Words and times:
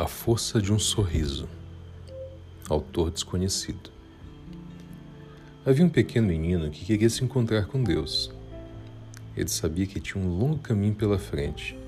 A 0.00 0.06
força 0.06 0.62
de 0.62 0.72
um 0.72 0.78
sorriso. 0.78 1.46
Autor 2.70 3.10
desconhecido. 3.10 3.90
Havia 5.62 5.84
um 5.84 5.90
pequeno 5.90 6.28
menino 6.28 6.70
que 6.70 6.86
queria 6.86 7.10
se 7.10 7.22
encontrar 7.22 7.66
com 7.66 7.84
Deus. 7.84 8.32
Ele 9.36 9.50
sabia 9.50 9.86
que 9.86 10.00
tinha 10.00 10.24
um 10.24 10.38
longo 10.38 10.58
caminho 10.60 10.94
pela 10.94 11.18
frente. 11.18 11.78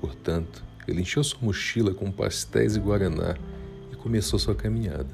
Portanto, 0.00 0.62
ele 0.86 1.00
encheu 1.00 1.24
sua 1.24 1.40
mochila 1.42 1.92
com 1.92 2.08
pastéis 2.12 2.76
e 2.76 2.78
guaraná 2.78 3.36
e 3.92 3.96
começou 3.96 4.38
sua 4.38 4.54
caminhada. 4.54 5.10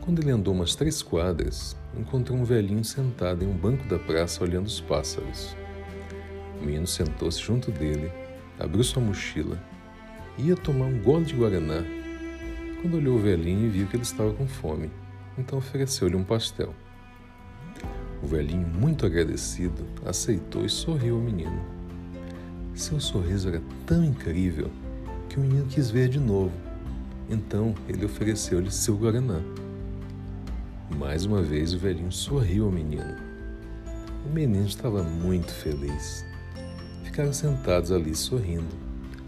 Quando 0.00 0.20
ele 0.20 0.32
andou 0.32 0.52
umas 0.52 0.74
três 0.74 1.00
quadras, 1.00 1.76
encontrou 1.96 2.36
um 2.36 2.44
velhinho 2.44 2.84
sentado 2.84 3.44
em 3.44 3.46
um 3.46 3.56
banco 3.56 3.86
da 3.86 4.00
praça 4.00 4.42
olhando 4.42 4.66
os 4.66 4.80
pássaros. 4.80 5.54
O 6.60 6.64
menino 6.64 6.88
sentou-se 6.88 7.40
junto 7.40 7.70
dele, 7.70 8.10
abriu 8.58 8.82
sua 8.82 9.00
mochila 9.00 9.73
ia 10.38 10.56
tomar 10.56 10.86
um 10.86 10.98
gole 11.00 11.24
de 11.24 11.34
guaraná 11.34 11.82
quando 12.80 12.96
olhou 12.96 13.16
o 13.16 13.20
velhinho 13.20 13.66
e 13.66 13.68
viu 13.68 13.86
que 13.86 13.96
ele 13.96 14.02
estava 14.02 14.32
com 14.34 14.46
fome, 14.46 14.90
então 15.38 15.58
ofereceu-lhe 15.58 16.16
um 16.16 16.24
pastel. 16.24 16.74
O 18.22 18.26
velhinho, 18.26 18.66
muito 18.66 19.06
agradecido, 19.06 19.84
aceitou 20.04 20.64
e 20.64 20.68
sorriu 20.68 21.16
ao 21.16 21.22
menino. 21.22 21.64
Seu 22.74 23.00
sorriso 23.00 23.48
era 23.48 23.62
tão 23.86 24.04
incrível 24.04 24.70
que 25.28 25.38
o 25.38 25.40
menino 25.40 25.66
quis 25.66 25.90
ver 25.90 26.08
de 26.08 26.20
novo. 26.20 26.52
Então 27.28 27.74
ele 27.88 28.04
ofereceu-lhe 28.04 28.70
seu 28.70 28.96
guaraná. 28.96 29.40
Mais 30.96 31.24
uma 31.24 31.40
vez 31.40 31.72
o 31.72 31.78
velhinho 31.78 32.12
sorriu 32.12 32.66
ao 32.66 32.70
menino. 32.70 33.16
O 34.26 34.28
menino 34.28 34.66
estava 34.66 35.02
muito 35.02 35.52
feliz 35.52 36.24
ficaram 37.14 37.32
sentados 37.32 37.92
ali 37.92 38.12
sorrindo, 38.12 38.74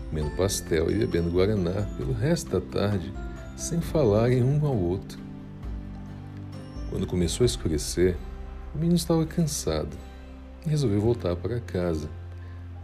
comendo 0.08 0.30
pastel 0.36 0.90
e 0.90 0.94
bebendo 0.94 1.30
guaraná 1.30 1.82
pelo 1.96 2.12
resto 2.12 2.50
da 2.50 2.60
tarde, 2.60 3.12
sem 3.56 3.80
falarem 3.80 4.42
um 4.42 4.64
ao 4.66 4.76
outro. 4.76 5.18
Quando 6.90 7.06
começou 7.06 7.44
a 7.44 7.46
escurecer, 7.46 8.16
o 8.74 8.78
menino 8.78 8.96
estava 8.96 9.24
cansado 9.26 9.96
e 10.64 10.68
resolveu 10.68 11.00
voltar 11.00 11.36
para 11.36 11.60
casa. 11.60 12.08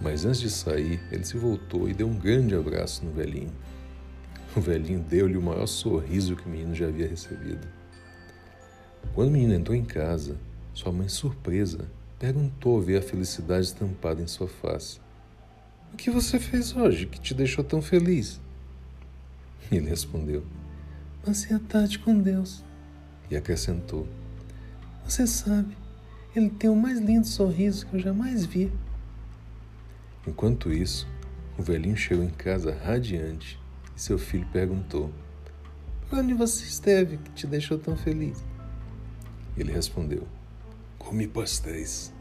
Mas 0.01 0.25
antes 0.25 0.41
de 0.41 0.51
sair, 0.51 1.01
ele 1.13 1.25
se 1.25 1.37
voltou 1.37 1.89
e 1.89 1.95
deu 1.95 2.09
um 2.09 2.19
grande 2.19 2.55
abraço 2.55 3.05
no 3.05 3.13
velhinho. 3.13 3.53
O 4.57 4.61
velhinho 4.61 5.01
deu-lhe 5.01 5.37
o 5.37 5.43
maior 5.43 5.67
sorriso 5.67 6.37
que 6.37 6.47
o 6.47 6.51
menino 6.51 6.75
já 6.75 6.87
havia 6.87 7.07
recebido. 7.07 7.67
Quando 9.15 9.29
o 9.29 9.33
menino 9.33 9.55
entrou 9.55 9.77
em 9.77 9.85
casa, 9.85 10.37
sua 10.75 10.91
mãe, 10.93 11.09
surpresa, 11.09 11.89
Perguntou 12.23 12.81
ver 12.81 12.99
a 12.99 13.03
felicidade 13.03 13.67
estampada 13.67 14.23
em 14.23 14.29
sua 14.29 14.47
face. 14.47 15.01
O 15.93 15.97
que 15.97 16.11
você 16.11 16.39
fez 16.39 16.75
hoje 16.75 17.07
que 17.07 17.21
te 17.21 17.35
deixou 17.35 17.63
tão 17.63 17.83
feliz? 17.83 18.41
Ele 19.71 19.89
respondeu: 19.89 20.43
Passei 21.25 21.55
a 21.55 21.61
tarde 21.61 21.99
com 21.99 22.19
Deus. 22.19 22.65
E 23.31 23.37
acrescentou: 23.37 24.09
Você 25.05 25.27
sabe, 25.27 25.77
ele 26.35 26.51
tem 26.51 26.71
o 26.71 26.75
mais 26.75 26.99
lindo 26.99 27.27
sorriso 27.27 27.87
que 27.87 27.95
eu 27.95 28.01
jamais 28.01 28.45
vi. 28.45 28.73
Enquanto 30.27 30.73
isso, 30.73 31.07
o 31.59 31.63
velhinho 31.63 31.97
chegou 31.97 32.25
em 32.25 32.31
casa 32.31 32.75
radiante 32.75 33.61
e 33.95 34.01
seu 34.01 34.19
filho 34.19 34.47
perguntou: 34.51 35.13
Por 36.09 36.19
onde 36.19 36.33
você 36.33 36.65
esteve 36.65 37.19
que 37.19 37.31
te 37.33 37.47
deixou 37.47 37.79
tão 37.79 37.97
feliz? 37.97 38.43
Ele 39.57 39.71
respondeu: 39.71 40.27
Comi 40.99 41.29
pastéis 41.29 42.13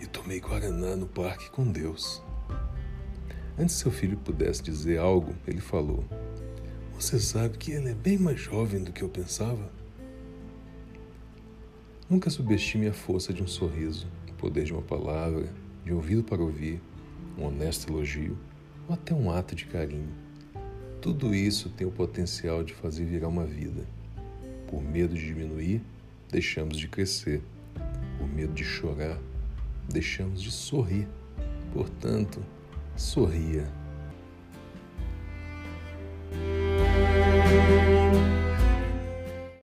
e 0.00 0.06
tomei 0.06 0.40
guaraná 0.40 0.96
no 0.96 1.06
parque 1.06 1.48
com 1.50 1.70
Deus. 1.70 2.20
Antes 3.58 3.76
seu 3.76 3.90
filho 3.90 4.16
pudesse 4.16 4.62
dizer 4.62 4.98
algo, 4.98 5.34
ele 5.46 5.60
falou: 5.60 6.04
Você 6.94 7.18
sabe 7.18 7.58
que 7.58 7.72
ele 7.72 7.90
é 7.90 7.94
bem 7.94 8.18
mais 8.18 8.40
jovem 8.40 8.82
do 8.82 8.92
que 8.92 9.02
eu 9.02 9.08
pensava? 9.08 9.70
Nunca 12.08 12.30
subestime 12.30 12.88
a 12.88 12.92
força 12.92 13.32
de 13.32 13.42
um 13.42 13.46
sorriso, 13.46 14.06
o 14.28 14.32
poder 14.34 14.64
de 14.64 14.72
uma 14.72 14.82
palavra, 14.82 15.48
de 15.84 15.92
ouvido 15.92 16.24
para 16.24 16.42
ouvir, 16.42 16.80
um 17.38 17.44
honesto 17.44 17.92
elogio 17.92 18.36
ou 18.88 18.94
até 18.94 19.14
um 19.14 19.30
ato 19.30 19.54
de 19.54 19.66
carinho. 19.66 20.12
Tudo 21.00 21.34
isso 21.34 21.70
tem 21.70 21.86
o 21.86 21.90
potencial 21.90 22.62
de 22.64 22.74
fazer 22.74 23.04
virar 23.04 23.28
uma 23.28 23.46
vida. 23.46 23.86
Por 24.66 24.82
medo 24.82 25.14
de 25.14 25.24
diminuir, 25.24 25.82
deixamos 26.30 26.76
de 26.76 26.88
crescer 26.88 27.40
por 28.18 28.28
medo 28.28 28.52
de 28.52 28.64
chorar, 28.64 29.18
deixamos 29.88 30.42
de 30.42 30.50
sorrir. 30.50 31.08
Portanto, 31.72 32.42
sorria. 33.00 33.79